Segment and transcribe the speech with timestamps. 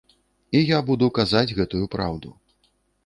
[0.59, 2.29] І я буду казаць гэтую праўду.